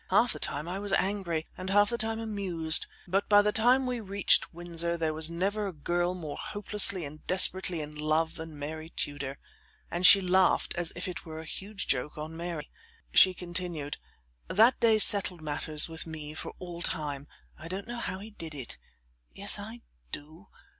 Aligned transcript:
Half 0.09 0.33
the 0.33 0.39
time 0.39 0.67
I 0.67 0.79
was 0.79 0.93
angry 0.93 1.45
and 1.55 1.69
half 1.69 1.91
the 1.91 1.97
time 1.99 2.19
amused, 2.19 2.87
but 3.07 3.29
by 3.29 3.43
the 3.43 3.51
time 3.51 3.85
we 3.85 3.99
reached 3.99 4.51
Windsor 4.51 4.97
there 4.97 5.13
never 5.29 5.65
was 5.65 5.75
a 5.75 5.79
girl 5.79 6.15
more 6.15 6.37
hopelessly 6.37 7.05
and 7.05 7.23
desperately 7.27 7.81
in 7.81 7.91
love 7.91 8.33
than 8.33 8.57
Mary 8.57 8.89
Tudor." 8.89 9.37
And 9.91 10.03
she 10.03 10.19
laughed 10.19 10.73
as 10.73 10.91
if 10.95 11.07
it 11.07 11.23
were 11.23 11.37
a 11.39 11.45
huge 11.45 11.85
joke 11.85 12.17
on 12.17 12.35
Mary. 12.35 12.71
She 13.13 13.35
continued: 13.35 13.97
"That 14.47 14.79
day 14.79 14.97
settled 14.97 15.43
matters 15.43 15.87
with 15.87 16.07
me 16.07 16.33
for 16.33 16.53
all 16.57 16.81
time. 16.81 17.27
I 17.55 17.67
don't 17.67 17.85
know 17.87 17.99
how 17.99 18.17
he 18.17 18.31
did 18.31 18.55
it. 18.55 18.79
Yes 19.35 19.59
I 19.59 19.81
do...." 20.11 20.47